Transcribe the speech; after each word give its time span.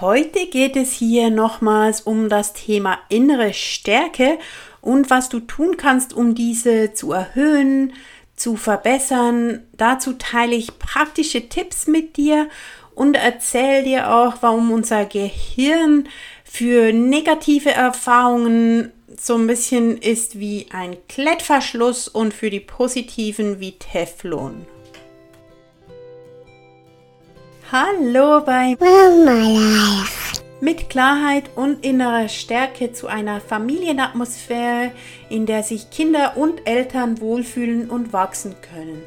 Heute 0.00 0.46
geht 0.46 0.76
es 0.76 0.92
hier 0.92 1.28
nochmals 1.28 2.00
um 2.00 2.30
das 2.30 2.54
Thema 2.54 2.98
innere 3.10 3.52
Stärke 3.52 4.38
und 4.80 5.10
was 5.10 5.28
du 5.28 5.40
tun 5.40 5.76
kannst, 5.76 6.14
um 6.14 6.34
diese 6.34 6.94
zu 6.94 7.12
erhöhen, 7.12 7.92
zu 8.34 8.56
verbessern. 8.56 9.62
Dazu 9.74 10.14
teile 10.14 10.54
ich 10.54 10.78
praktische 10.78 11.50
Tipps 11.50 11.86
mit 11.86 12.16
dir 12.16 12.48
und 12.94 13.14
erzähle 13.14 13.82
dir 13.82 14.10
auch, 14.10 14.36
warum 14.40 14.72
unser 14.72 15.04
Gehirn 15.04 16.08
für 16.44 16.94
negative 16.94 17.72
Erfahrungen 17.72 18.92
so 19.18 19.34
ein 19.34 19.46
bisschen 19.46 19.98
ist 19.98 20.38
wie 20.38 20.68
ein 20.72 20.96
Klettverschluss 21.10 22.08
und 22.08 22.32
für 22.32 22.48
die 22.48 22.60
positiven 22.60 23.60
wie 23.60 23.72
Teflon. 23.72 24.66
Hallo 27.72 28.40
bei 28.44 28.76
Mama 28.80 29.30
Life. 29.30 30.42
Mit 30.60 30.90
Klarheit 30.90 31.50
und 31.54 31.86
innerer 31.86 32.28
Stärke 32.28 32.92
zu 32.92 33.06
einer 33.06 33.40
Familienatmosphäre, 33.40 34.90
in 35.28 35.46
der 35.46 35.62
sich 35.62 35.88
Kinder 35.90 36.36
und 36.36 36.66
Eltern 36.66 37.20
wohlfühlen 37.20 37.88
und 37.88 38.12
wachsen 38.12 38.56
können. 38.60 39.04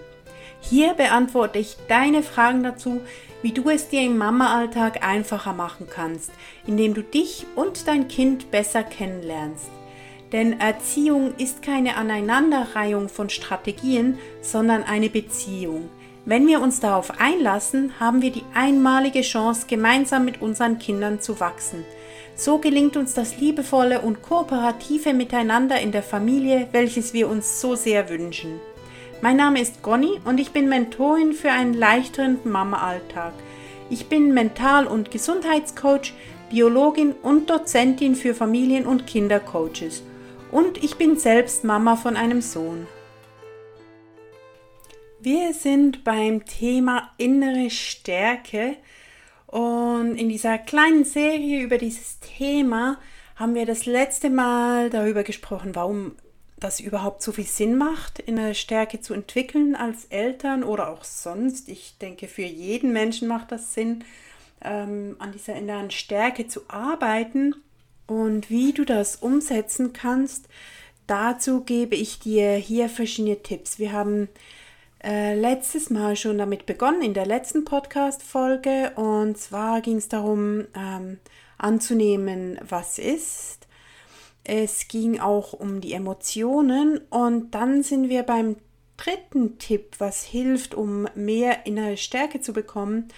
Hier 0.62 0.94
beantworte 0.94 1.60
ich 1.60 1.76
deine 1.90 2.24
Fragen 2.24 2.64
dazu, 2.64 3.02
wie 3.42 3.52
du 3.52 3.70
es 3.70 3.90
dir 3.90 4.02
im 4.02 4.18
Mama-Alltag 4.18 5.06
einfacher 5.06 5.52
machen 5.52 5.88
kannst, 5.94 6.32
indem 6.66 6.94
du 6.94 7.04
dich 7.04 7.46
und 7.58 7.86
dein 7.86 8.08
Kind 8.08 8.50
besser 8.50 8.84
kennenlernst. 8.84 9.72
Denn 10.32 10.62
Erziehung 10.62 11.34
ist 11.38 11.64
keine 11.64 11.98
Aneinanderreihung 11.98 13.10
von 13.10 13.30
Strategien, 13.30 14.20
sondern 14.42 14.84
eine 14.84 15.10
Beziehung. 15.10 15.90
Wenn 16.26 16.48
wir 16.48 16.62
uns 16.62 16.80
darauf 16.80 17.20
einlassen, 17.20 18.00
haben 18.00 18.22
wir 18.22 18.32
die 18.32 18.46
einmalige 18.54 19.22
Chance, 19.22 19.66
gemeinsam 19.68 20.24
mit 20.24 20.42
unseren 20.42 20.80
Kindern 20.80 21.20
zu 21.20 21.42
wachsen. 21.42 21.84
So 22.36 22.60
gelingt 22.60 22.96
uns 22.96 23.14
das 23.14 23.38
liebevolle 23.40 24.00
und 24.00 24.22
kooperative 24.22 25.14
Miteinander 25.14 25.82
in 25.82 25.92
der 25.92 26.02
Familie, 26.02 26.70
welches 26.72 27.14
wir 27.14 27.30
uns 27.30 27.60
so 27.60 27.76
sehr 27.76 28.10
wünschen. 28.10 28.62
Mein 29.22 29.36
Name 29.36 29.62
ist 29.62 29.82
Conny 29.82 30.22
und 30.24 30.40
ich 30.40 30.52
bin 30.52 30.70
Mentorin 30.70 31.34
für 31.34 31.52
einen 31.52 31.74
leichteren 31.74 32.40
Mama-Alltag. 32.46 33.34
Ich 33.90 34.08
bin 34.08 34.34
Mental- 34.34 34.88
und 34.88 35.12
Gesundheitscoach, 35.12 36.14
Biologin 36.50 37.12
und 37.22 37.50
Dozentin 37.50 38.16
für 38.16 38.34
Familien- 38.34 38.88
und 38.88 39.08
Kindercoaches. 39.08 40.04
Und 40.52 40.82
ich 40.84 40.96
bin 40.96 41.18
selbst 41.18 41.66
Mama 41.66 41.98
von 41.98 42.16
einem 42.16 42.42
Sohn. 42.42 42.88
Wir 45.26 45.54
sind 45.54 46.04
beim 46.04 46.44
Thema 46.44 47.14
innere 47.18 47.70
Stärke 47.70 48.76
und 49.48 50.18
in 50.18 50.28
dieser 50.28 50.58
kleinen 50.58 51.06
Serie 51.06 51.64
über 51.64 51.78
dieses 51.78 52.20
Thema 52.20 53.00
haben 53.38 53.56
wir 53.56 53.66
das 53.66 53.86
letzte 53.86 54.30
Mal 54.30 54.90
darüber 54.90 55.24
gesprochen, 55.24 55.76
warum 55.76 56.18
das 56.58 56.82
überhaupt 56.82 57.22
so 57.22 57.32
viel 57.32 57.46
Sinn 57.46 57.78
macht, 57.78 58.20
innere 58.20 58.54
Stärke 58.54 59.00
zu 59.00 59.14
entwickeln 59.14 59.78
als 59.78 60.04
Eltern 60.10 60.62
oder 60.62 60.90
auch 60.90 61.06
sonst. 61.06 61.70
Ich 61.70 61.98
denke, 62.00 62.28
für 62.28 62.42
jeden 62.42 62.92
Menschen 62.92 63.30
macht 63.30 63.54
das 63.54 63.74
Sinn, 63.74 64.04
ähm, 64.62 65.16
an 65.20 65.32
dieser 65.32 65.56
inneren 65.56 65.90
Stärke 65.90 66.50
zu 66.50 66.64
arbeiten 66.68 67.56
und 68.08 68.50
wie 68.50 68.74
du 68.74 68.84
das 68.84 69.16
umsetzen 69.16 69.94
kannst. 69.94 70.50
Dazu 71.08 71.62
gebe 71.62 71.96
ich 71.96 72.20
dir 72.20 72.56
hier 72.56 72.90
verschiedene 72.90 73.42
Tipps. 73.42 73.80
Wir 73.80 73.94
haben 73.94 74.28
äh, 75.04 75.36
letztes 75.36 75.90
Mal 75.90 76.16
schon 76.16 76.38
damit 76.38 76.66
begonnen, 76.66 77.02
in 77.02 77.14
der 77.14 77.26
letzten 77.26 77.66
Podcast-Folge. 77.66 78.94
Und 78.96 79.38
zwar 79.38 79.82
ging 79.82 79.98
es 79.98 80.08
darum, 80.08 80.66
ähm, 80.76 81.20
anzunehmen, 81.58 82.60
was 82.68 83.00
ist. 83.00 83.68
Es 84.44 84.88
ging 84.88 85.20
auch 85.20 85.54
um 85.54 85.82
die 85.82 85.94
Emotionen. 85.94 87.00
Und 87.10 87.52
dann 87.52 87.84
sind 87.84 88.10
wir 88.10 88.24
beim 88.24 88.56
dritten 88.98 89.58
Tipp, 89.58 89.96
was 89.98 90.24
hilft, 90.24 90.74
um 90.76 91.08
mehr 91.16 91.66
innere 91.66 91.98
Stärke 91.98 92.40
zu 92.42 92.54
bekommen. 92.54 93.10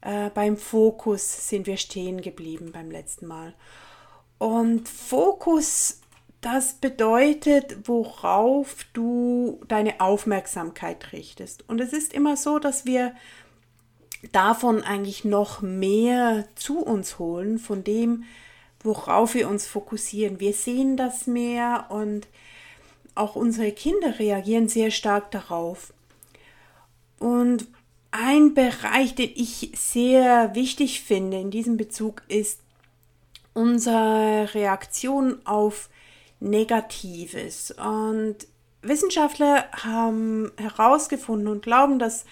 Äh, 0.00 0.30
beim 0.30 0.56
Fokus 0.56 1.48
sind 1.48 1.66
wir 1.66 1.76
stehen 1.76 2.22
geblieben 2.22 2.70
beim 2.72 2.90
letzten 2.90 3.26
Mal. 3.26 3.54
Und 4.38 4.88
Fokus 4.88 5.99
das 6.40 6.74
bedeutet, 6.74 7.88
worauf 7.88 8.84
du 8.92 9.60
deine 9.68 10.00
Aufmerksamkeit 10.00 11.12
richtest. 11.12 11.68
Und 11.68 11.80
es 11.80 11.92
ist 11.92 12.14
immer 12.14 12.36
so, 12.36 12.58
dass 12.58 12.86
wir 12.86 13.14
davon 14.32 14.82
eigentlich 14.82 15.24
noch 15.24 15.60
mehr 15.60 16.46
zu 16.54 16.80
uns 16.80 17.18
holen, 17.18 17.58
von 17.58 17.84
dem, 17.84 18.24
worauf 18.82 19.34
wir 19.34 19.48
uns 19.48 19.66
fokussieren. 19.66 20.40
Wir 20.40 20.54
sehen 20.54 20.96
das 20.96 21.26
mehr 21.26 21.86
und 21.90 22.26
auch 23.14 23.36
unsere 23.36 23.72
Kinder 23.72 24.18
reagieren 24.18 24.68
sehr 24.68 24.90
stark 24.90 25.30
darauf. 25.30 25.92
Und 27.18 27.66
ein 28.12 28.54
Bereich, 28.54 29.14
den 29.14 29.30
ich 29.34 29.72
sehr 29.74 30.54
wichtig 30.54 31.02
finde 31.02 31.38
in 31.38 31.50
diesem 31.50 31.76
Bezug, 31.76 32.22
ist 32.28 32.60
unsere 33.52 34.54
Reaktion 34.54 35.44
auf 35.44 35.90
Negatives. 36.40 37.72
Und 37.72 38.36
Wissenschaftler 38.82 39.66
haben 39.72 40.52
herausgefunden 40.56 41.48
und 41.48 41.62
glauben, 41.62 41.98
dass 41.98 42.24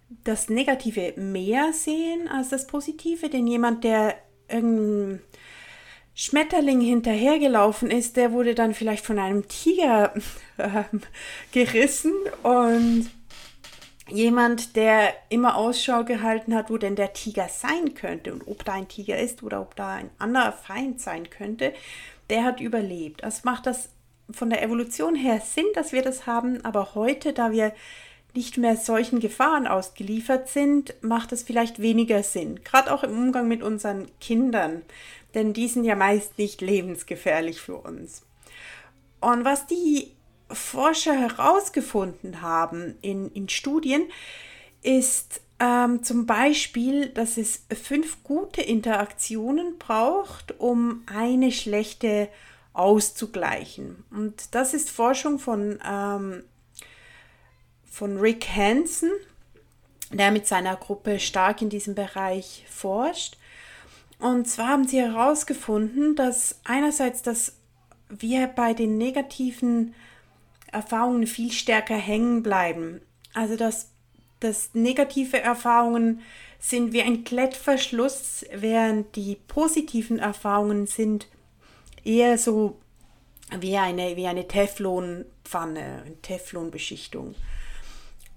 das 0.09 0.49
Negative 0.49 1.13
mehr 1.17 1.73
sehen 1.73 2.27
als 2.27 2.49
das 2.49 2.67
Positive, 2.67 3.29
denn 3.29 3.47
jemand, 3.47 3.83
der 3.83 4.15
irgendein 4.47 5.21
Schmetterling 6.13 6.79
hinterhergelaufen 6.79 7.91
ist, 7.91 8.15
der 8.15 8.31
wurde 8.31 8.55
dann 8.55 8.73
vielleicht 8.73 9.05
von 9.05 9.19
einem 9.19 9.47
Tiger 9.47 10.13
äh, 10.57 10.83
gerissen. 11.51 12.13
Und 12.43 13.09
jemand, 14.09 14.75
der 14.75 15.13
immer 15.29 15.55
Ausschau 15.55 16.03
gehalten 16.03 16.53
hat, 16.55 16.69
wo 16.69 16.77
denn 16.77 16.95
der 16.95 17.13
Tiger 17.13 17.49
sein 17.49 17.95
könnte 17.95 18.33
und 18.33 18.47
ob 18.47 18.63
da 18.63 18.73
ein 18.73 18.87
Tiger 18.87 19.19
ist 19.19 19.43
oder 19.43 19.61
ob 19.61 19.75
da 19.75 19.95
ein 19.95 20.09
anderer 20.19 20.51
Feind 20.51 21.01
sein 21.01 21.29
könnte, 21.29 21.73
der 22.29 22.43
hat 22.43 22.61
überlebt. 22.61 23.23
Das 23.23 23.43
macht 23.43 23.65
das 23.65 23.89
von 24.31 24.49
der 24.49 24.63
Evolution 24.63 25.15
her 25.15 25.41
Sinn, 25.41 25.65
dass 25.73 25.91
wir 25.91 26.01
das 26.01 26.25
haben, 26.25 26.63
aber 26.63 26.95
heute, 26.95 27.33
da 27.33 27.51
wir 27.51 27.73
nicht 28.35 28.57
mehr 28.57 28.75
solchen 28.75 29.19
Gefahren 29.19 29.67
ausgeliefert 29.67 30.49
sind, 30.49 30.93
macht 31.01 31.31
es 31.31 31.43
vielleicht 31.43 31.81
weniger 31.81 32.23
Sinn, 32.23 32.61
gerade 32.63 32.93
auch 32.93 33.03
im 33.03 33.17
Umgang 33.17 33.47
mit 33.47 33.63
unseren 33.63 34.07
Kindern, 34.19 34.81
denn 35.33 35.53
die 35.53 35.67
sind 35.67 35.85
ja 35.85 35.95
meist 35.95 36.37
nicht 36.37 36.61
lebensgefährlich 36.61 37.61
für 37.61 37.77
uns. 37.77 38.23
Und 39.19 39.45
was 39.45 39.65
die 39.67 40.11
Forscher 40.49 41.13
herausgefunden 41.13 42.41
haben 42.41 42.95
in, 43.01 43.31
in 43.31 43.49
Studien, 43.49 44.03
ist 44.83 45.41
ähm, 45.59 46.03
zum 46.03 46.25
Beispiel, 46.25 47.09
dass 47.09 47.37
es 47.37 47.65
fünf 47.81 48.23
gute 48.23 48.61
Interaktionen 48.61 49.77
braucht, 49.79 50.59
um 50.59 51.03
eine 51.07 51.51
schlechte 51.51 52.29
auszugleichen. 52.73 54.03
Und 54.11 54.53
das 54.53 54.73
ist 54.73 54.89
Forschung 54.89 55.39
von 55.39 55.79
ähm, 55.87 56.43
von 57.95 58.17
Rick 58.17 58.49
Hansen, 58.53 59.09
der 60.11 60.29
mit 60.31 60.45
seiner 60.45 60.75
Gruppe 60.75 61.17
stark 61.17 61.61
in 61.61 61.69
diesem 61.69 61.95
Bereich 61.95 62.65
forscht. 62.69 63.37
Und 64.19 64.49
zwar 64.49 64.67
haben 64.67 64.85
sie 64.85 64.99
herausgefunden, 64.99 66.13
dass 66.17 66.59
einerseits, 66.65 67.21
dass 67.21 67.55
wir 68.09 68.47
bei 68.47 68.73
den 68.73 68.97
negativen 68.97 69.95
Erfahrungen 70.73 71.25
viel 71.25 71.53
stärker 71.53 71.95
hängen 71.95 72.43
bleiben. 72.43 72.99
Also 73.33 73.55
dass, 73.55 73.91
dass 74.41 74.73
negative 74.73 75.39
Erfahrungen 75.39 76.19
sind 76.59 76.91
wie 76.91 77.01
ein 77.01 77.23
Klettverschluss, 77.23 78.43
während 78.53 79.15
die 79.15 79.37
positiven 79.47 80.19
Erfahrungen 80.19 80.85
sind 80.85 81.27
eher 82.03 82.37
so 82.37 82.77
wie 83.57 83.77
eine, 83.77 84.17
wie 84.17 84.27
eine 84.27 84.49
Teflonpfanne, 84.49 86.03
eine 86.05 86.21
Teflonbeschichtung. 86.21 87.35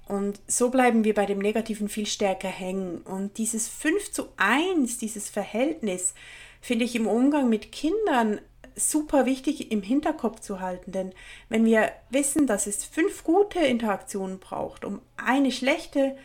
Und 0.08 0.40
so 0.46 0.70
bleiben 0.70 1.04
wir 1.04 1.14
bei 1.14 1.26
dem 1.26 1.38
Negativen 1.38 1.88
viel 1.88 2.06
stärker 2.06 2.48
hängen. 2.48 2.98
Und 3.02 3.38
dieses 3.38 3.68
5 3.68 4.10
zu 4.10 4.28
1, 4.38 4.98
dieses 4.98 5.28
Verhältnis, 5.28 6.14
finde 6.60 6.84
ich 6.84 6.96
im 6.96 7.06
Umgang 7.06 7.48
mit 7.48 7.70
Kindern 7.72 8.40
super 8.78 9.26
wichtig 9.26 9.70
im 9.70 9.82
Hinterkopf 9.82 10.40
zu 10.40 10.60
halten, 10.60 10.92
denn 10.92 11.12
wenn 11.48 11.64
wir 11.64 11.92
wissen, 12.10 12.46
dass 12.46 12.66
es 12.66 12.84
fünf 12.84 13.24
gute 13.24 13.58
Interaktionen 13.60 14.38
braucht, 14.38 14.84
um 14.84 15.00
eine 15.16 15.50
schlechte 15.50 16.16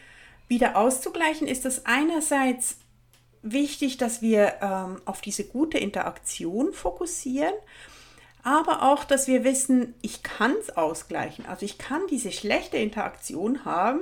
wieder 0.47 0.77
auszugleichen, 0.77 1.47
ist 1.47 1.65
es 1.65 1.85
einerseits 1.85 2.77
wichtig, 3.41 3.97
dass 3.97 4.21
wir 4.21 4.55
ähm, 4.61 5.01
auf 5.05 5.21
diese 5.21 5.45
gute 5.45 5.77
Interaktion 5.77 6.73
fokussieren, 6.73 7.53
aber 8.43 8.83
auch, 8.83 9.05
dass 9.05 9.27
wir 9.27 9.43
wissen, 9.43 9.95
ich 10.01 10.21
kann 10.21 10.53
es 10.59 10.75
ausgleichen. 10.75 11.45
Also 11.45 11.65
ich 11.65 11.77
kann 11.77 12.01
diese 12.09 12.31
schlechte 12.31 12.77
Interaktion 12.77 13.65
haben 13.65 14.01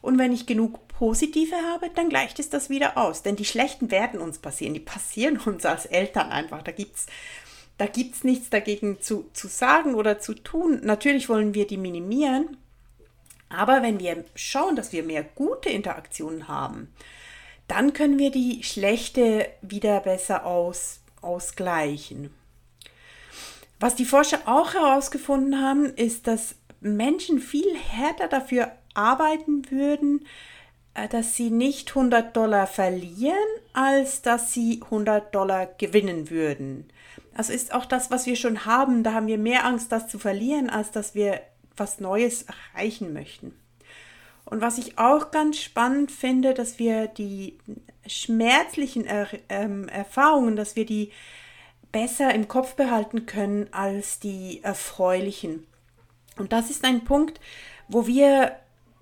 und 0.00 0.18
wenn 0.18 0.32
ich 0.32 0.46
genug 0.46 0.88
positive 0.88 1.56
habe, 1.72 1.90
dann 1.94 2.08
gleicht 2.08 2.38
es 2.38 2.48
das 2.48 2.70
wieder 2.70 2.96
aus. 2.96 3.22
Denn 3.22 3.36
die 3.36 3.44
schlechten 3.44 3.90
werden 3.90 4.20
uns 4.20 4.38
passieren, 4.38 4.74
die 4.74 4.80
passieren 4.80 5.38
uns 5.38 5.66
als 5.66 5.86
Eltern 5.86 6.30
einfach. 6.30 6.62
Da 6.62 6.72
gibt 6.72 6.96
es 6.96 7.06
da 7.78 7.86
gibt's 7.86 8.24
nichts 8.24 8.48
dagegen 8.48 9.02
zu, 9.02 9.28
zu 9.34 9.48
sagen 9.48 9.94
oder 9.94 10.18
zu 10.18 10.34
tun. 10.34 10.80
Natürlich 10.82 11.28
wollen 11.28 11.52
wir 11.52 11.66
die 11.66 11.76
minimieren, 11.76 12.56
aber 13.48 13.82
wenn 13.82 14.00
wir 14.00 14.24
schauen, 14.34 14.76
dass 14.76 14.92
wir 14.92 15.02
mehr 15.02 15.22
gute 15.22 15.68
Interaktionen 15.68 16.48
haben, 16.48 16.92
dann 17.68 17.92
können 17.92 18.18
wir 18.18 18.30
die 18.30 18.62
schlechte 18.62 19.48
wieder 19.60 20.00
besser 20.00 20.46
aus, 20.46 21.00
ausgleichen. 21.20 22.32
Was 23.78 23.94
die 23.94 24.04
Forscher 24.04 24.40
auch 24.46 24.74
herausgefunden 24.74 25.60
haben, 25.60 25.94
ist, 25.94 26.26
dass 26.26 26.56
Menschen 26.80 27.38
viel 27.40 27.76
härter 27.76 28.28
dafür 28.28 28.72
arbeiten 28.94 29.70
würden, 29.70 30.26
äh, 30.94 31.08
dass 31.08 31.34
sie 31.36 31.50
nicht 31.50 31.90
100 31.90 32.36
Dollar 32.36 32.66
verlieren, 32.66 33.36
als 33.72 34.22
dass 34.22 34.52
sie 34.52 34.80
100 34.84 35.34
Dollar 35.34 35.66
gewinnen 35.66 36.30
würden. 36.30 36.88
Also 37.34 37.52
ist 37.52 37.74
auch 37.74 37.84
das, 37.84 38.10
was 38.10 38.24
wir 38.24 38.36
schon 38.36 38.64
haben, 38.64 39.02
da 39.02 39.12
haben 39.12 39.26
wir 39.26 39.36
mehr 39.38 39.66
Angst, 39.66 39.92
das 39.92 40.08
zu 40.08 40.18
verlieren, 40.18 40.70
als 40.70 40.90
dass 40.90 41.14
wir 41.14 41.40
was 41.76 42.00
Neues 42.00 42.46
erreichen 42.74 43.12
möchten. 43.12 43.54
Und 44.46 44.62
was 44.62 44.78
ich 44.78 44.96
auch 44.96 45.32
ganz 45.32 45.58
spannend 45.58 46.10
finde, 46.10 46.54
dass 46.54 46.78
wir 46.78 47.08
die 47.08 47.58
schmerzlichen 48.06 49.04
er 49.04 49.26
ähm, 49.48 49.88
Erfahrungen, 49.88 50.56
dass 50.56 50.76
wir 50.76 50.86
die 50.86 51.10
besser 51.96 52.34
im 52.34 52.46
Kopf 52.46 52.74
behalten 52.74 53.24
können 53.24 53.68
als 53.72 54.20
die 54.20 54.60
erfreulichen. 54.62 55.66
Und 56.36 56.52
das 56.52 56.68
ist 56.68 56.84
ein 56.84 57.04
Punkt, 57.04 57.40
wo 57.88 58.06
wir 58.06 58.52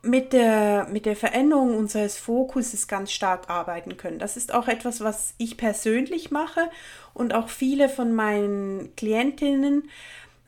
mit 0.03 0.33
der, 0.33 0.87
mit 0.89 1.05
der 1.05 1.17
Veränderung 1.17 1.77
unseres 1.77 2.17
Fokuses 2.17 2.87
ganz 2.87 3.11
stark 3.11 3.51
arbeiten 3.51 3.97
können. 3.97 4.21
Das 4.21 4.37
ist 4.37 4.55
auch 4.55 4.69
etwas, 4.69 5.01
was 5.01 5.35
ich 5.39 5.57
persönlich 5.57 6.31
mache 6.31 6.71
und 7.15 7.35
auch 7.35 7.49
viele 7.49 7.89
von 7.89 8.15
meinen 8.15 8.95
Klientinnen 8.95 9.91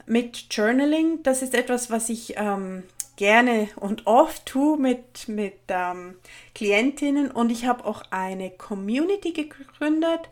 mit 0.07 0.47
Journaling. 0.55 1.25
Das 1.25 1.43
ist 1.43 1.53
etwas, 1.53 1.91
was 1.91 2.09
ich 2.11 2.35
ähm, 2.37 2.85
gerne 3.17 3.69
und 3.77 4.07
oft 4.07 4.47
tue 4.47 4.79
mit, 4.79 5.29
mit 5.29 5.55
ähm, 5.69 6.17
Klientinnen 6.55 7.31
und 7.31 7.51
ich 7.51 7.67
habe 7.67 7.85
auch 7.85 8.03
eine 8.11 8.51
Community 8.51 9.33
gegründet, 9.33 10.29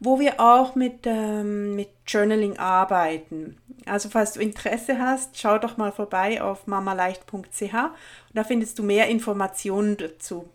wo 0.00 0.20
wir 0.20 0.40
auch 0.40 0.74
mit, 0.74 1.06
ähm, 1.06 1.74
mit 1.74 1.88
Journaling 2.06 2.58
arbeiten. 2.58 3.58
Also 3.86 4.08
falls 4.08 4.32
du 4.32 4.40
Interesse 4.40 4.98
hast, 4.98 5.38
schau 5.38 5.58
doch 5.58 5.76
mal 5.76 5.92
vorbei 5.92 6.42
auf 6.42 6.66
mamaleicht.ch 6.66 7.74
da 8.34 8.44
findest 8.44 8.78
du 8.78 8.82
mehr 8.82 9.08
Informationen 9.08 9.96
dazu. 9.96 10.48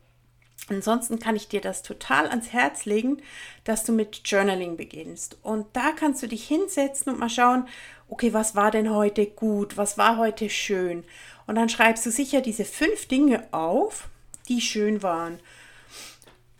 Ansonsten 0.69 1.19
kann 1.19 1.35
ich 1.35 1.49
dir 1.49 1.61
das 1.61 1.81
total 1.81 2.27
ans 2.27 2.53
Herz 2.53 2.85
legen, 2.85 3.17
dass 3.63 3.83
du 3.83 3.91
mit 3.91 4.21
Journaling 4.25 4.77
beginnst. 4.77 5.37
Und 5.41 5.67
da 5.73 5.91
kannst 5.91 6.23
du 6.23 6.27
dich 6.27 6.47
hinsetzen 6.47 7.11
und 7.11 7.19
mal 7.19 7.29
schauen, 7.29 7.67
okay, 8.07 8.33
was 8.33 8.55
war 8.55 8.71
denn 8.71 8.89
heute 8.89 9.25
gut, 9.25 9.75
was 9.75 9.97
war 9.97 10.17
heute 10.17 10.49
schön. 10.49 11.03
Und 11.47 11.55
dann 11.55 11.69
schreibst 11.69 12.05
du 12.05 12.11
sicher 12.11 12.41
diese 12.41 12.63
fünf 12.63 13.07
Dinge 13.07 13.45
auf, 13.51 14.07
die 14.47 14.61
schön 14.61 15.03
waren. 15.03 15.39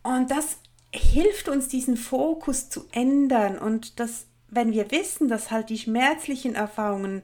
Und 0.04 0.32
das 0.32 0.58
hilft 0.94 1.48
uns, 1.48 1.70
diesen 1.70 1.96
Fokus 1.96 2.70
zu 2.70 2.86
ändern. 2.92 3.58
Und 3.58 4.00
das, 4.00 4.26
wenn 4.50 4.74
wir 4.74 4.92
wissen, 4.92 5.30
dass 5.30 5.50
halt 5.50 5.70
die 5.70 5.78
schmerzlichen 5.78 6.56
Erfahrungen 6.56 7.24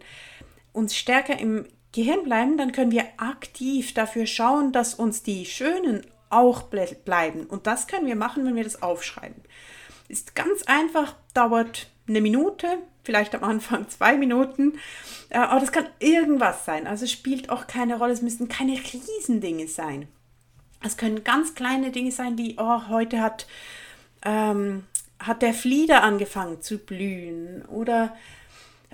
uns 0.72 0.96
stärker 0.96 1.38
im 1.38 1.66
Gehirn 1.92 2.24
bleiben, 2.24 2.58
dann 2.58 2.72
können 2.72 2.92
wir 2.92 3.06
aktiv 3.18 3.94
dafür 3.94 4.26
schauen, 4.26 4.72
dass 4.72 4.94
uns 4.94 5.24
die 5.24 5.46
schönen 5.46 6.06
auch 6.30 6.64
bleiben. 6.64 7.46
Und 7.46 7.68
das 7.68 7.88
können 7.88 8.08
wir 8.08 8.16
machen, 8.16 8.46
wenn 8.46 8.56
wir 8.56 8.64
das 8.64 8.82
aufschreiben. 8.82 9.42
Ist 10.08 10.36
ganz 10.36 10.64
einfach, 10.64 11.16
dauert 11.34 11.88
eine 12.08 12.22
Minute, 12.22 12.68
vielleicht 13.04 13.36
am 13.36 13.44
Anfang 13.44 13.88
zwei 13.90 14.18
Minuten. 14.18 14.80
Äh, 15.30 15.38
aber 15.38 15.60
das 15.60 15.72
kann 15.72 15.88
irgendwas 16.00 16.66
sein. 16.66 16.88
Also 16.88 17.06
spielt 17.08 17.50
auch 17.50 17.68
keine 17.68 17.98
Rolle. 17.98 18.14
Es 18.14 18.22
müssen 18.22 18.48
keine 18.48 18.74
Riesendinge 18.74 19.68
sein. 19.68 20.08
Es 20.82 20.98
können 20.98 21.24
ganz 21.24 21.56
kleine 21.56 21.92
Dinge 21.92 22.12
sein, 22.12 22.38
wie 22.38 22.56
oh, 22.58 22.88
heute 22.88 23.22
hat, 23.22 23.48
ähm, 24.24 24.86
hat 25.20 25.42
der 25.42 25.54
Flieder 25.54 26.04
angefangen 26.04 26.62
zu 26.62 26.78
blühen 26.78 27.66
oder 27.66 28.16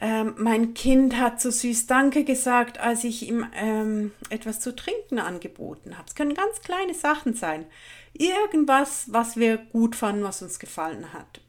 ähm, 0.02 0.36
mein 0.38 0.74
Kind 0.74 1.18
hat 1.18 1.40
so 1.40 1.50
süß 1.50 1.88
Danke 1.88 2.26
gesagt, 2.26 2.80
als 2.80 3.04
ich 3.04 3.28
ihm 3.28 3.46
ähm, 3.56 4.12
etwas 4.30 4.60
zu 4.60 4.76
trinken 4.76 5.20
angeboten 5.20 5.98
habe. 5.98 6.08
Es 6.08 6.16
können 6.16 6.34
ganz 6.34 6.62
kleine 6.62 6.94
Sachen 6.94 7.34
sein. 7.34 7.66
Irgendwas, 8.14 9.06
was 9.08 9.38
wir 9.38 9.58
gut 9.58 9.96
fanden, 9.96 10.24
was 10.24 10.42
uns 10.42 10.60
gefallen 10.60 11.14
hat. 11.14 11.42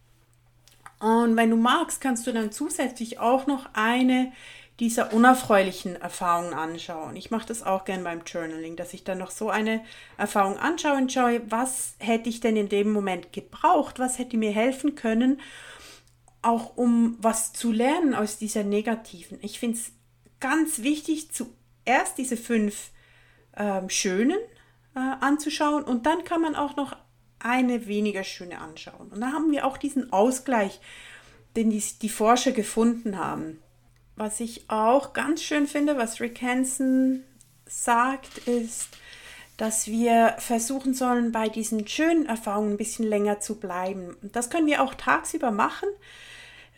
Und 1.00 1.36
wenn 1.36 1.50
du 1.50 1.56
magst, 1.56 2.00
kannst 2.00 2.26
du 2.26 2.32
dann 2.32 2.52
zusätzlich 2.52 3.18
auch 3.18 3.46
noch 3.46 3.68
eine 3.74 4.32
dieser 4.78 5.12
unerfreulichen 5.14 5.96
Erfahrungen 5.96 6.52
anschauen. 6.52 7.16
Ich 7.16 7.30
mache 7.30 7.46
das 7.46 7.62
auch 7.62 7.84
gern 7.84 8.04
beim 8.04 8.22
Journaling, 8.26 8.76
dass 8.76 8.92
ich 8.92 9.04
dann 9.04 9.18
noch 9.18 9.30
so 9.30 9.48
eine 9.48 9.82
Erfahrung 10.18 10.58
anschaue 10.58 10.98
und 10.98 11.10
schaue, 11.10 11.40
was 11.50 11.94
hätte 11.98 12.28
ich 12.28 12.40
denn 12.40 12.56
in 12.56 12.68
dem 12.68 12.92
Moment 12.92 13.32
gebraucht, 13.32 13.98
was 13.98 14.18
hätte 14.18 14.36
mir 14.36 14.52
helfen 14.52 14.94
können 14.94 15.40
auch 16.42 16.76
um 16.76 17.16
was 17.20 17.52
zu 17.52 17.72
lernen 17.72 18.14
aus 18.14 18.38
dieser 18.38 18.64
negativen. 18.64 19.38
Ich 19.42 19.58
finde 19.58 19.78
es 19.78 19.92
ganz 20.40 20.82
wichtig, 20.82 21.30
zuerst 21.32 22.18
diese 22.18 22.36
fünf 22.36 22.90
ähm, 23.56 23.88
schönen 23.88 24.38
äh, 24.94 24.98
anzuschauen 24.98 25.84
und 25.84 26.06
dann 26.06 26.24
kann 26.24 26.40
man 26.40 26.54
auch 26.54 26.76
noch 26.76 26.96
eine 27.38 27.86
weniger 27.86 28.24
schöne 28.24 28.58
anschauen. 28.60 29.08
Und 29.08 29.20
da 29.20 29.32
haben 29.32 29.50
wir 29.50 29.66
auch 29.66 29.76
diesen 29.76 30.12
Ausgleich, 30.12 30.80
den 31.54 31.70
die, 31.70 31.82
die 32.02 32.08
Forscher 32.08 32.52
gefunden 32.52 33.18
haben. 33.18 33.58
Was 34.16 34.40
ich 34.40 34.70
auch 34.70 35.12
ganz 35.12 35.42
schön 35.42 35.66
finde, 35.66 35.98
was 35.98 36.20
Rick 36.20 36.40
Hansen 36.40 37.24
sagt, 37.66 38.38
ist, 38.46 38.88
dass 39.56 39.86
wir 39.86 40.34
versuchen 40.38 40.94
sollen, 40.94 41.32
bei 41.32 41.48
diesen 41.48 41.86
schönen 41.88 42.26
Erfahrungen 42.26 42.72
ein 42.72 42.76
bisschen 42.76 43.06
länger 43.06 43.40
zu 43.40 43.58
bleiben. 43.58 44.16
Und 44.22 44.36
das 44.36 44.50
können 44.50 44.66
wir 44.66 44.82
auch 44.82 44.94
tagsüber 44.94 45.50
machen 45.50 45.88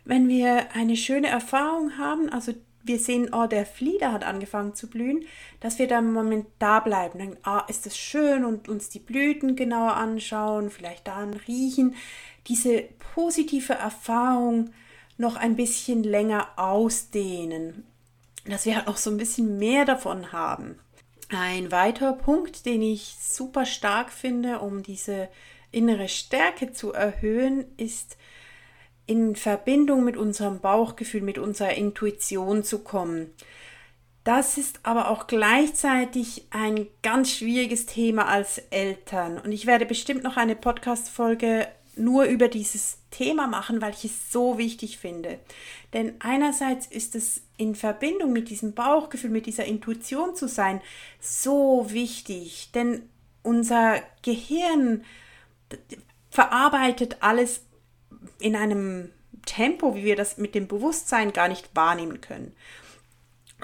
wenn 0.08 0.26
wir 0.26 0.74
eine 0.74 0.96
schöne 0.96 1.28
Erfahrung 1.28 1.98
haben, 1.98 2.30
also 2.30 2.54
wir 2.82 2.98
sehen, 2.98 3.28
oh, 3.34 3.46
der 3.46 3.66
Flieder 3.66 4.10
hat 4.10 4.24
angefangen 4.24 4.74
zu 4.74 4.88
blühen, 4.88 5.26
dass 5.60 5.78
wir 5.78 5.86
da 5.86 5.98
im 5.98 6.14
Moment 6.14 6.46
da 6.58 6.80
bleiben. 6.80 7.18
Dann, 7.18 7.36
ah, 7.42 7.66
ist 7.68 7.84
das 7.84 7.98
schön 7.98 8.46
und 8.46 8.70
uns 8.70 8.88
die 8.88 9.00
Blüten 9.00 9.54
genauer 9.54 9.96
anschauen, 9.96 10.70
vielleicht 10.70 11.06
daran 11.06 11.34
riechen, 11.46 11.94
diese 12.46 12.84
positive 13.14 13.74
Erfahrung 13.74 14.70
noch 15.18 15.36
ein 15.36 15.56
bisschen 15.56 16.02
länger 16.04 16.48
ausdehnen, 16.56 17.84
dass 18.46 18.64
wir 18.64 18.76
halt 18.76 18.86
noch 18.86 18.96
so 18.96 19.10
ein 19.10 19.18
bisschen 19.18 19.58
mehr 19.58 19.84
davon 19.84 20.32
haben. 20.32 20.78
Ein 21.30 21.70
weiterer 21.70 22.14
Punkt, 22.14 22.64
den 22.64 22.80
ich 22.80 23.16
super 23.20 23.66
stark 23.66 24.10
finde, 24.10 24.60
um 24.60 24.82
diese 24.82 25.28
innere 25.70 26.08
Stärke 26.08 26.72
zu 26.72 26.92
erhöhen, 26.92 27.66
ist 27.76 28.16
in 29.06 29.36
Verbindung 29.36 30.04
mit 30.04 30.16
unserem 30.16 30.60
Bauchgefühl, 30.60 31.22
mit 31.22 31.38
unserer 31.38 31.74
Intuition 31.74 32.62
zu 32.62 32.80
kommen. 32.80 33.34
Das 34.24 34.58
ist 34.58 34.80
aber 34.82 35.10
auch 35.10 35.26
gleichzeitig 35.26 36.46
ein 36.50 36.86
ganz 37.02 37.30
schwieriges 37.32 37.86
Thema 37.86 38.28
als 38.28 38.58
Eltern. 38.70 39.38
Und 39.38 39.52
ich 39.52 39.66
werde 39.66 39.86
bestimmt 39.86 40.22
noch 40.22 40.36
eine 40.36 40.54
Podcast-Folge 40.54 41.68
nur 41.98 42.24
über 42.24 42.48
dieses 42.48 42.98
Thema 43.10 43.46
machen, 43.46 43.80
weil 43.80 43.92
ich 43.92 44.04
es 44.04 44.32
so 44.32 44.58
wichtig 44.58 44.98
finde. 44.98 45.38
Denn 45.92 46.14
einerseits 46.20 46.86
ist 46.86 47.14
es 47.14 47.42
in 47.56 47.74
Verbindung 47.74 48.32
mit 48.32 48.50
diesem 48.50 48.74
Bauchgefühl, 48.74 49.30
mit 49.30 49.46
dieser 49.46 49.64
Intuition 49.64 50.34
zu 50.34 50.48
sein, 50.48 50.80
so 51.20 51.86
wichtig. 51.90 52.70
Denn 52.72 53.08
unser 53.42 54.02
Gehirn 54.22 55.04
verarbeitet 56.30 57.18
alles 57.20 57.62
in 58.40 58.56
einem 58.56 59.10
Tempo, 59.46 59.94
wie 59.94 60.04
wir 60.04 60.16
das 60.16 60.36
mit 60.38 60.54
dem 60.54 60.68
Bewusstsein 60.68 61.32
gar 61.32 61.48
nicht 61.48 61.74
wahrnehmen 61.74 62.20
können. 62.20 62.54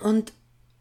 Und 0.02 0.32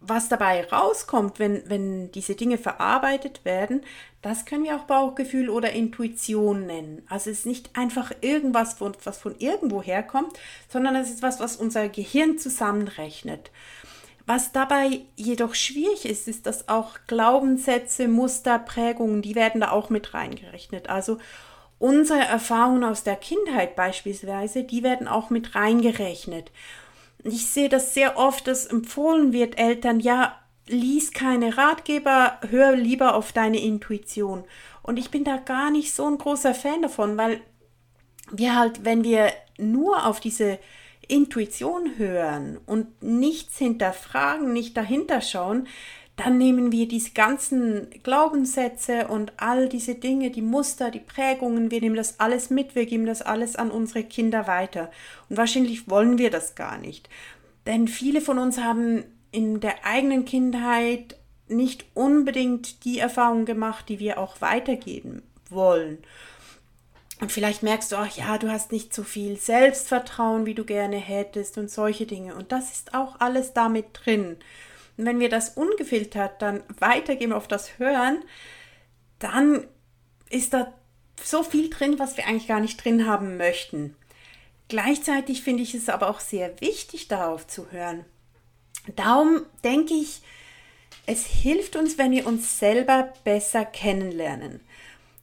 was 0.06 0.30
dabei 0.30 0.66
rauskommt, 0.66 1.40
wenn, 1.40 1.64
wenn 1.70 2.12
diese 2.12 2.36
Dinge 2.36 2.58
verarbeitet 2.58 3.46
werden, 3.46 3.82
das 4.22 4.46
können 4.46 4.64
wir 4.64 4.76
auch 4.76 4.84
Bauchgefühl 4.84 5.50
oder 5.50 5.72
Intuition 5.72 6.66
nennen. 6.66 7.04
Also 7.10 7.30
es 7.30 7.40
ist 7.40 7.46
nicht 7.46 7.78
einfach 7.78 8.12
irgendwas, 8.22 8.78
was 8.80 9.18
von 9.18 9.36
irgendwo 9.40 9.82
herkommt, 9.82 10.38
sondern 10.70 10.96
es 10.96 11.10
ist 11.10 11.24
was, 11.24 11.40
was 11.40 11.56
unser 11.56 11.90
Gehirn 11.90 12.38
zusammenrechnet. 12.38 13.52
Was 14.26 14.52
dabei 14.52 15.02
jedoch 15.16 15.56
schwierig 15.56 16.06
ist, 16.06 16.28
ist, 16.28 16.46
dass 16.46 16.70
auch 16.70 17.00
Glaubenssätze, 17.08 18.08
Muster, 18.08 18.60
Prägungen, 18.60 19.22
die 19.22 19.36
werden 19.36 19.62
da 19.62 19.72
auch 19.72 19.90
mit 19.90 20.14
reingerechnet. 20.14 20.90
Also 20.90 21.18
unsere 21.80 22.20
Erfahrungen 22.20 22.86
aus 22.86 23.04
der 23.04 23.18
Kindheit 23.18 23.76
beispielsweise, 23.76 24.64
die 24.64 24.84
werden 24.84 25.08
auch 25.08 25.30
mit 25.30 25.56
reingerechnet 25.56 26.52
ich 27.24 27.48
sehe 27.48 27.70
das 27.70 27.94
sehr 27.94 28.18
oft, 28.18 28.48
dass 28.48 28.66
empfohlen 28.66 29.34
wird, 29.34 29.58
Eltern, 29.58 30.00
ja, 30.00 30.40
lies 30.68 31.12
keine 31.12 31.58
Ratgeber, 31.58 32.40
hör 32.50 32.76
lieber 32.76 33.16
auf 33.16 33.32
deine 33.32 33.62
Intuition. 33.62 34.44
Und 34.82 34.98
ich 34.98 35.12
bin 35.12 35.24
da 35.24 35.38
gar 35.38 35.72
nicht 35.72 35.94
so 35.94 36.06
ein 36.06 36.18
großer 36.18 36.54
Fan 36.54 36.82
davon, 36.82 37.18
weil 37.18 37.42
wir 38.32 38.56
halt, 38.56 38.86
wenn 38.86 39.04
wir 39.04 39.32
nur 39.58 40.06
auf 40.06 40.20
diese 40.20 40.60
Intuition 41.08 41.98
hören 41.98 42.60
und 42.66 43.04
nichts 43.04 43.58
hinterfragen, 43.58 44.54
nicht 44.54 44.78
dahinter 44.78 45.22
schauen, 45.22 45.68
dann 46.16 46.38
nehmen 46.38 46.72
wir 46.72 46.88
diese 46.88 47.12
ganzen 47.12 47.90
Glaubenssätze 48.04 49.08
und 49.08 49.34
all 49.38 49.68
diese 49.68 49.96
Dinge, 49.96 50.30
die 50.30 50.44
Muster, 50.44 50.92
die 50.92 51.00
Prägungen, 51.00 51.72
wir 51.72 51.82
nehmen 51.82 51.96
das 51.96 52.20
alles 52.20 52.52
mit, 52.52 52.76
wir 52.76 52.86
geben 52.86 53.08
das 53.08 53.24
alles 53.24 53.56
an 53.56 53.72
unsere 53.72 54.04
Kinder 54.04 54.46
weiter. 54.46 54.92
Und 55.30 55.38
wahrscheinlich 55.38 55.90
wollen 55.90 56.20
wir 56.20 56.30
das 56.30 56.54
gar 56.54 56.78
nicht. 56.78 57.10
Denn 57.66 57.88
viele 57.88 58.22
von 58.22 58.38
uns 58.38 58.60
haben 58.60 59.04
in 59.32 59.60
der 59.60 59.86
eigenen 59.86 60.26
Kindheit 60.26 61.18
nicht 61.48 61.86
unbedingt 61.96 62.86
die 62.86 63.00
Erfahrung 63.00 63.46
gemacht, 63.46 63.90
die 63.90 64.00
wir 64.00 64.20
auch 64.20 64.40
weitergeben 64.40 65.24
wollen. 65.50 65.98
Und 67.22 67.32
vielleicht 67.32 67.64
merkst 67.64 67.92
du 67.92 67.96
auch, 67.96 68.08
ja, 68.08 68.38
du 68.38 68.52
hast 68.52 68.72
nicht 68.72 68.94
so 68.94 69.04
viel 69.04 69.38
Selbstvertrauen, 69.38 70.46
wie 70.46 70.56
du 70.56 70.66
gerne 70.66 70.98
hättest 70.98 71.58
und 71.58 71.72
solche 71.72 72.06
Dinge. 72.06 72.36
Und 72.36 72.52
das 72.52 72.72
ist 72.72 72.94
auch 72.94 73.20
alles 73.20 73.54
damit 73.54 73.86
drin. 73.94 74.38
Und 74.98 75.06
wenn 75.06 75.20
wir 75.20 75.30
das 75.30 75.50
ungefiltert 75.50 76.42
dann 76.42 76.64
weitergeben 76.80 77.34
auf 77.34 77.48
das 77.48 77.80
Hören, 77.80 78.24
dann 79.20 79.68
ist 80.30 80.54
da 80.54 80.74
so 81.22 81.44
viel 81.44 81.70
drin, 81.70 82.00
was 82.00 82.18
wir 82.18 82.28
eigentlich 82.28 82.48
gar 82.48 82.60
nicht 82.60 82.84
drin 82.84 83.08
haben 83.08 83.38
möchten. 83.38 83.96
Gleichzeitig 84.68 85.44
finde 85.44 85.64
ich 85.64 85.76
es 85.76 85.90
aber 85.90 86.10
auch 86.10 86.20
sehr 86.20 86.60
wichtig, 86.62 87.08
darauf 87.08 87.48
zu 87.48 87.72
hören. 87.72 88.06
Darum 88.96 89.46
denke 89.64 89.94
ich, 89.94 90.22
es 91.06 91.26
hilft 91.26 91.76
uns, 91.76 91.98
wenn 91.98 92.12
wir 92.12 92.26
uns 92.28 92.60
selber 92.60 93.14
besser 93.24 93.66
kennenlernen. 93.66 94.62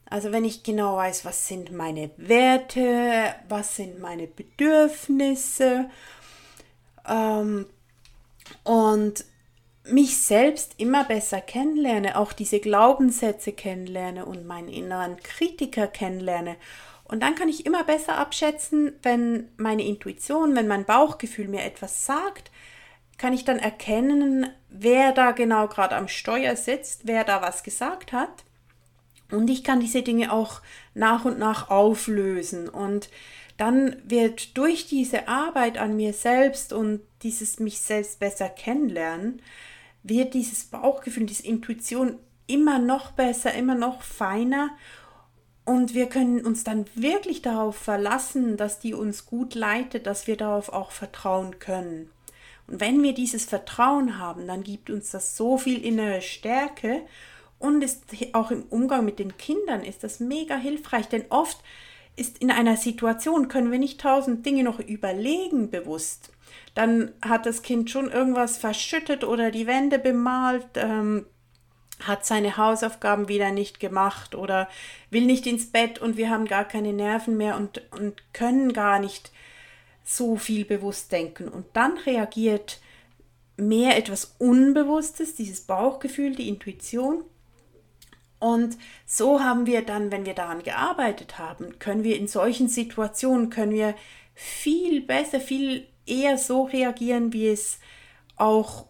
Also 0.09 0.31
wenn 0.31 0.43
ich 0.43 0.63
genau 0.63 0.97
weiß, 0.97 1.25
was 1.25 1.47
sind 1.47 1.71
meine 1.71 2.11
Werte, 2.17 3.33
was 3.47 3.77
sind 3.77 3.99
meine 3.99 4.27
Bedürfnisse 4.27 5.89
ähm, 7.07 7.65
und 8.63 9.25
mich 9.83 10.17
selbst 10.17 10.75
immer 10.77 11.03
besser 11.03 11.41
kennenlerne, 11.41 12.17
auch 12.17 12.33
diese 12.33 12.59
Glaubenssätze 12.59 13.51
kennenlerne 13.51 14.25
und 14.25 14.45
meinen 14.45 14.69
inneren 14.69 15.17
Kritiker 15.17 15.87
kennenlerne. 15.87 16.55
Und 17.03 17.21
dann 17.23 17.35
kann 17.35 17.49
ich 17.49 17.65
immer 17.65 17.83
besser 17.83 18.17
abschätzen, 18.17 18.93
wenn 19.03 19.49
meine 19.57 19.83
Intuition, 19.85 20.55
wenn 20.55 20.67
mein 20.67 20.85
Bauchgefühl 20.85 21.47
mir 21.47 21.63
etwas 21.63 22.05
sagt, 22.05 22.51
kann 23.17 23.33
ich 23.33 23.43
dann 23.43 23.59
erkennen, 23.59 24.49
wer 24.69 25.11
da 25.11 25.31
genau 25.31 25.67
gerade 25.67 25.95
am 25.95 26.07
Steuer 26.07 26.55
sitzt, 26.55 27.01
wer 27.05 27.23
da 27.23 27.41
was 27.41 27.63
gesagt 27.63 28.13
hat. 28.13 28.43
Und 29.29 29.49
ich 29.49 29.63
kann 29.63 29.79
diese 29.79 30.03
Dinge 30.03 30.31
auch 30.31 30.61
nach 30.93 31.25
und 31.25 31.37
nach 31.37 31.69
auflösen. 31.69 32.69
Und 32.69 33.09
dann 33.57 33.97
wird 34.05 34.57
durch 34.57 34.87
diese 34.87 35.27
Arbeit 35.27 35.77
an 35.77 35.95
mir 35.95 36.13
selbst 36.13 36.73
und 36.73 37.01
dieses 37.23 37.59
mich 37.59 37.79
selbst 37.79 38.19
besser 38.19 38.49
kennenlernen, 38.49 39.41
wird 40.03 40.33
dieses 40.33 40.65
Bauchgefühl, 40.65 41.25
diese 41.25 41.45
Intuition 41.45 42.17
immer 42.47 42.79
noch 42.79 43.11
besser, 43.11 43.53
immer 43.53 43.75
noch 43.75 44.01
feiner. 44.01 44.71
Und 45.63 45.93
wir 45.93 46.07
können 46.07 46.45
uns 46.45 46.63
dann 46.63 46.85
wirklich 46.95 47.41
darauf 47.41 47.75
verlassen, 47.75 48.57
dass 48.57 48.79
die 48.79 48.93
uns 48.93 49.25
gut 49.25 49.55
leitet, 49.55 50.07
dass 50.07 50.27
wir 50.27 50.37
darauf 50.37 50.69
auch 50.69 50.91
vertrauen 50.91 51.59
können. 51.59 52.09
Und 52.67 52.79
wenn 52.79 53.03
wir 53.03 53.13
dieses 53.13 53.45
Vertrauen 53.45 54.17
haben, 54.17 54.47
dann 54.47 54.63
gibt 54.63 54.89
uns 54.89 55.11
das 55.11 55.37
so 55.37 55.57
viel 55.57 55.83
innere 55.83 56.21
Stärke. 56.21 57.03
Und 57.59 57.83
ist 57.83 58.05
auch 58.33 58.49
im 58.49 58.63
Umgang 58.63 59.05
mit 59.05 59.19
den 59.19 59.37
Kindern 59.37 59.83
ist 59.83 60.03
das 60.03 60.19
mega 60.19 60.55
hilfreich, 60.55 61.07
denn 61.07 61.25
oft 61.29 61.59
ist 62.15 62.39
in 62.39 62.49
einer 62.49 62.75
Situation, 62.75 63.49
können 63.49 63.71
wir 63.71 63.77
nicht 63.77 64.01
tausend 64.01 64.45
Dinge 64.45 64.63
noch 64.63 64.79
überlegen 64.79 65.69
bewusst 65.69 66.31
dann 66.73 67.13
hat 67.21 67.45
das 67.45 67.61
Kind 67.61 67.89
schon 67.89 68.11
irgendwas 68.11 68.57
verschüttet 68.57 69.23
oder 69.23 69.51
die 69.51 69.67
Wände 69.67 69.99
bemalt, 69.99 70.65
ähm, 70.75 71.25
hat 72.01 72.25
seine 72.25 72.57
Hausaufgaben 72.57 73.27
wieder 73.27 73.51
nicht 73.51 73.79
gemacht 73.79 74.35
oder 74.35 74.67
will 75.09 75.25
nicht 75.25 75.45
ins 75.45 75.71
Bett 75.71 75.99
und 75.99 76.17
wir 76.17 76.29
haben 76.29 76.45
gar 76.45 76.65
keine 76.65 76.93
Nerven 76.93 77.37
mehr 77.37 77.57
und, 77.57 77.81
und 77.91 78.33
können 78.33 78.73
gar 78.73 78.99
nicht 78.99 79.31
so 80.03 80.35
viel 80.35 80.65
bewusst 80.65 81.11
denken. 81.11 81.47
Und 81.47 81.65
dann 81.73 81.97
reagiert 81.97 82.79
mehr 83.57 83.97
etwas 83.97 84.35
Unbewusstes, 84.39 85.35
dieses 85.35 85.61
Bauchgefühl, 85.61 86.35
die 86.35 86.49
Intuition. 86.49 87.23
Und 88.39 88.77
so 89.05 89.41
haben 89.41 89.67
wir 89.67 89.83
dann, 89.83 90.11
wenn 90.11 90.25
wir 90.25 90.33
daran 90.33 90.63
gearbeitet 90.63 91.37
haben, 91.37 91.77
können 91.77 92.03
wir 92.03 92.17
in 92.17 92.27
solchen 92.27 92.67
Situationen, 92.67 93.51
können 93.51 93.73
wir 93.73 93.93
viel 94.33 95.01
besser, 95.01 95.39
viel 95.39 95.85
eher 96.11 96.37
so 96.37 96.63
reagieren, 96.63 97.33
wie 97.33 97.47
es 97.47 97.79
auch 98.35 98.85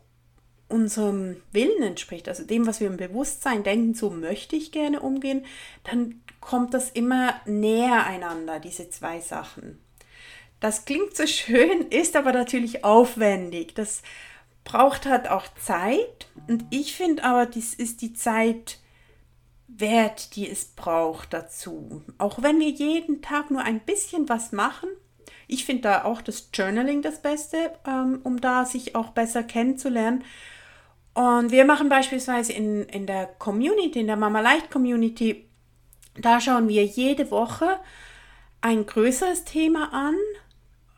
unserem 0.67 1.41
Willen 1.51 1.83
entspricht, 1.83 2.27
also 2.27 2.43
dem, 2.43 2.65
was 2.65 2.79
wir 2.79 2.87
im 2.87 2.97
Bewusstsein 2.97 3.63
denken, 3.63 3.93
so 3.93 4.09
möchte 4.09 4.55
ich 4.55 4.71
gerne 4.71 5.01
umgehen, 5.01 5.45
dann 5.83 6.21
kommt 6.39 6.73
das 6.73 6.89
immer 6.89 7.35
näher 7.45 8.05
einander, 8.05 8.59
diese 8.59 8.89
zwei 8.89 9.19
Sachen. 9.19 9.79
Das 10.59 10.85
klingt 10.85 11.15
so 11.15 11.27
schön, 11.27 11.87
ist 11.89 12.15
aber 12.15 12.31
natürlich 12.31 12.83
aufwendig. 12.83 13.75
Das 13.75 14.01
braucht 14.63 15.05
halt 15.05 15.27
auch 15.29 15.45
Zeit 15.55 16.27
und 16.47 16.65
ich 16.69 16.95
finde 16.95 17.23
aber, 17.23 17.45
das 17.45 17.73
ist 17.73 18.01
die 18.01 18.13
Zeit 18.13 18.79
wert, 19.67 20.35
die 20.35 20.49
es 20.49 20.65
braucht 20.65 21.33
dazu. 21.33 22.03
Auch 22.17 22.41
wenn 22.41 22.59
wir 22.59 22.69
jeden 22.69 23.21
Tag 23.21 23.51
nur 23.51 23.61
ein 23.61 23.79
bisschen 23.79 24.29
was 24.29 24.51
machen, 24.51 24.89
ich 25.51 25.65
finde 25.65 25.83
da 25.83 26.05
auch 26.05 26.21
das 26.21 26.49
Journaling 26.53 27.01
das 27.01 27.21
Beste, 27.21 27.71
ähm, 27.85 28.21
um 28.23 28.39
da 28.39 28.65
sich 28.65 28.95
auch 28.95 29.09
besser 29.09 29.43
kennenzulernen. 29.43 30.23
Und 31.13 31.51
wir 31.51 31.65
machen 31.65 31.89
beispielsweise 31.89 32.53
in, 32.53 32.83
in 32.85 33.05
der 33.05 33.25
Community, 33.25 33.99
in 33.99 34.07
der 34.07 34.15
Mama 34.15 34.39
Leicht 34.39 34.71
Community, 34.71 35.45
da 36.15 36.39
schauen 36.39 36.69
wir 36.69 36.85
jede 36.85 37.31
Woche 37.31 37.79
ein 38.61 38.85
größeres 38.85 39.43
Thema 39.43 39.91
an, 39.91 40.15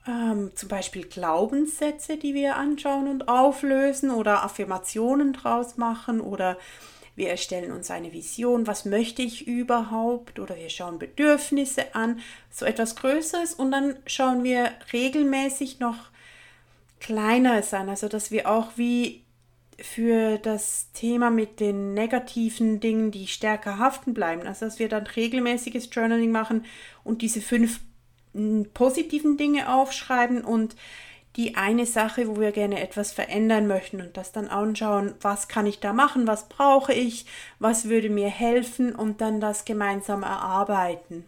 ähm, 0.06 0.52
zum 0.54 0.70
Beispiel 0.70 1.06
Glaubenssätze, 1.06 2.18
die 2.18 2.36
wir 2.36 2.56
anschauen 2.56 3.08
und 3.08 3.28
auflösen 3.28 4.12
oder 4.12 4.44
Affirmationen 4.44 5.34
draus 5.34 5.78
machen 5.78 6.22
oder 6.22 6.58
wir 7.16 7.30
erstellen 7.30 7.72
uns 7.72 7.92
eine 7.92 8.12
Vision, 8.12 8.66
was 8.66 8.86
möchte 8.86 9.22
ich 9.22 9.48
überhaupt? 9.48 10.40
Oder 10.40 10.56
wir 10.56 10.70
schauen 10.70 10.98
Bedürfnisse 10.98 11.94
an, 11.94 12.20
so 12.50 12.66
etwas 12.66 12.96
Größeres. 12.96 13.54
Und 13.54 13.72
dann 13.72 13.96
schauen 14.08 14.44
wir 14.44 14.72
regelmäßig 14.92 15.80
noch 15.80 16.10
Kleineres 17.00 17.74
an, 17.74 17.90
also 17.90 18.08
dass 18.08 18.32
wir 18.32 18.50
auch 18.50 18.72
wie 18.78 19.24
für 19.80 20.38
das 20.38 20.92
Thema 20.94 21.30
mit 21.30 21.60
den 21.60 21.94
negativen 21.94 22.80
Dingen, 22.80 23.12
die 23.12 23.28
stärker 23.28 23.78
haften 23.78 24.14
bleiben, 24.14 24.48
also 24.48 24.66
dass 24.66 24.80
wir 24.80 24.88
dann 24.88 25.06
regelmäßiges 25.06 25.90
Journaling 25.92 26.32
machen 26.32 26.66
und 27.04 27.22
diese 27.22 27.42
fünf 27.42 27.80
positiven 28.74 29.38
Dinge 29.38 29.74
aufschreiben 29.74 30.44
und 30.44 30.76
die 31.36 31.56
eine 31.56 31.86
Sache, 31.86 32.28
wo 32.28 32.40
wir 32.40 32.52
gerne 32.52 32.82
etwas 32.82 33.12
verändern 33.12 33.68
möchten 33.68 34.02
und 34.02 34.18
das 34.18 34.32
dann 34.32 34.48
anschauen, 34.48 35.16
was 35.20 35.48
kann 35.48 35.66
ich 35.66 35.80
da 35.80 35.92
machen, 35.92 36.28
was 36.28 36.48
brauche 36.48 36.94
ich, 36.94 37.26
was 37.60 37.90
würde 37.90 38.10
mir 38.10 38.30
helfen 38.30 38.94
und 38.94 39.20
dann 39.22 39.42
das 39.42 39.66
gemeinsam 39.66 40.24
erarbeiten. 40.24 41.26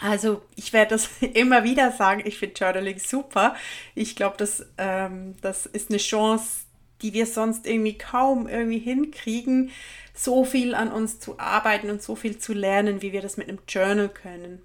Also 0.00 0.42
ich 0.56 0.72
werde 0.72 0.90
das 0.90 1.10
immer 1.34 1.64
wieder 1.64 1.90
sagen, 1.92 2.22
ich 2.24 2.38
finde 2.38 2.54
Journaling 2.58 2.98
super. 2.98 3.54
Ich 3.94 4.16
glaube, 4.16 4.36
das, 4.38 4.66
ähm, 4.78 5.36
das 5.42 5.66
ist 5.66 5.90
eine 5.90 5.98
Chance, 5.98 6.62
die 7.02 7.12
wir 7.12 7.26
sonst 7.26 7.66
irgendwie 7.66 7.98
kaum 7.98 8.46
irgendwie 8.46 8.78
hinkriegen, 8.78 9.70
so 10.14 10.44
viel 10.44 10.74
an 10.74 10.92
uns 10.92 11.18
zu 11.18 11.38
arbeiten 11.38 11.90
und 11.90 12.02
so 12.02 12.14
viel 12.14 12.38
zu 12.38 12.52
lernen, 12.52 13.02
wie 13.02 13.12
wir 13.12 13.22
das 13.22 13.36
mit 13.36 13.48
einem 13.48 13.60
Journal 13.66 14.08
können. 14.08 14.62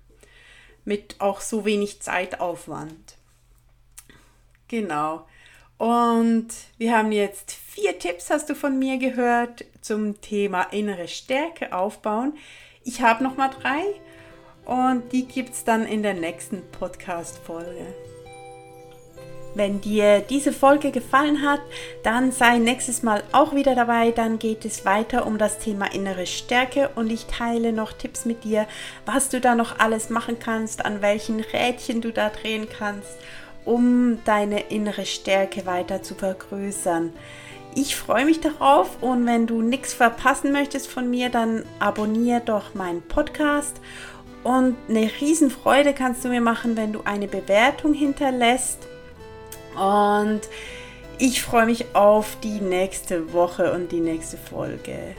Mit 0.84 1.16
auch 1.20 1.42
so 1.42 1.66
wenig 1.66 2.02
Zeitaufwand. 2.02 3.16
Genau. 4.68 5.26
Und 5.78 6.48
wir 6.78 6.98
haben 6.98 7.12
jetzt 7.12 7.52
vier 7.52 8.00
Tipps, 8.00 8.30
hast 8.30 8.50
du 8.50 8.56
von 8.56 8.80
mir 8.80 8.98
gehört, 8.98 9.66
zum 9.82 10.22
Thema 10.22 10.64
innere 10.72 11.08
Stärke 11.08 11.74
aufbauen. 11.74 12.34
Ich 12.84 13.02
habe 13.02 13.24
noch 13.24 13.36
mal 13.36 13.50
drei 13.50 13.84
und 14.66 15.12
die 15.12 15.26
gibt 15.26 15.54
es 15.54 15.64
dann 15.64 15.86
in 15.86 16.02
der 16.02 16.14
nächsten 16.14 16.62
Podcast-Folge. 16.72 17.86
Wenn 19.56 19.80
dir 19.80 20.20
diese 20.20 20.52
Folge 20.52 20.92
gefallen 20.92 21.42
hat, 21.42 21.62
dann 22.04 22.34
sei 22.34 22.58
nächstes 22.58 23.04
Mal 23.04 23.24
auch 23.32 23.56
wieder 23.56 23.74
dabei. 23.74 24.12
Dann 24.12 24.38
geht 24.38 24.66
es 24.66 24.84
weiter 24.84 25.26
um 25.26 25.38
das 25.38 25.60
Thema 25.60 25.94
innere 25.94 26.26
Stärke 26.26 26.90
und 26.96 27.10
ich 27.10 27.26
teile 27.28 27.72
noch 27.72 27.94
Tipps 27.94 28.26
mit 28.26 28.44
dir, 28.44 28.68
was 29.06 29.30
du 29.30 29.40
da 29.40 29.56
noch 29.56 29.80
alles 29.80 30.10
machen 30.10 30.40
kannst, 30.40 30.84
an 30.86 31.02
welchen 31.02 31.40
Rädchen 31.40 32.02
du 32.02 32.12
da 32.12 32.30
drehen 32.30 32.68
kannst, 32.70 33.16
um 33.66 34.20
deine 34.26 34.70
innere 34.70 35.06
Stärke 35.06 35.66
weiter 35.66 36.02
zu 36.02 36.16
vergrößern. 36.16 37.12
Ich 37.76 37.96
freue 37.96 38.26
mich 38.26 38.40
darauf 38.40 39.02
und 39.02 39.26
wenn 39.26 39.48
du 39.48 39.62
nichts 39.62 39.94
verpassen 39.94 40.52
möchtest 40.54 40.88
von 40.88 41.10
mir, 41.10 41.30
dann 41.30 41.64
abonniere 41.80 42.42
doch 42.42 42.74
meinen 42.74 43.02
Podcast. 43.02 43.82
Und 44.44 44.78
eine 44.88 45.10
Riesenfreude 45.20 45.94
kannst 45.94 46.24
du 46.24 46.30
mir 46.30 46.40
machen, 46.40 46.78
wenn 46.78 46.94
du 46.94 47.02
eine 47.04 47.28
Bewertung 47.28 47.94
hinterlässt 47.94 48.80
und 49.76 50.42
ich 51.18 51.42
freue 51.44 51.66
mich 51.66 51.96
auf 51.96 52.38
die 52.44 52.60
nächste 52.60 53.34
Woche 53.34 53.72
und 53.74 53.92
die 53.92 54.00
nächste 54.00 54.38
Folge. 54.38 55.16